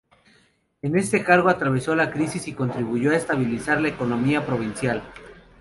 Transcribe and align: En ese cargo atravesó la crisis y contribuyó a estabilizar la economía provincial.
En 0.81 0.97
ese 0.97 1.23
cargo 1.23 1.47
atravesó 1.49 1.93
la 1.93 2.09
crisis 2.09 2.47
y 2.47 2.53
contribuyó 2.55 3.11
a 3.11 3.15
estabilizar 3.15 3.79
la 3.79 3.89
economía 3.89 4.43
provincial. 4.47 5.03